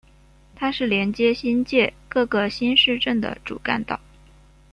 [0.55, 3.99] 它是连接新界各个新市镇的主干道。